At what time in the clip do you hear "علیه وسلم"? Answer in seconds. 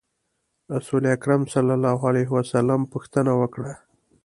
2.09-2.81